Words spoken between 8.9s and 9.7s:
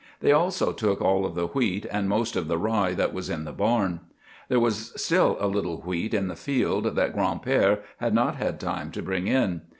to bring in.